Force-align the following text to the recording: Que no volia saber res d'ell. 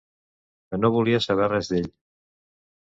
Que 0.69 0.79
no 0.85 0.91
volia 0.97 1.21
saber 1.27 1.51
res 1.55 1.71
d'ell. 1.75 1.91